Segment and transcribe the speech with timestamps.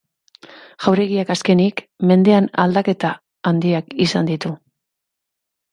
[0.85, 3.15] Jauregiak azkenik mendean aldaketa
[3.53, 4.55] handiak izan ditu.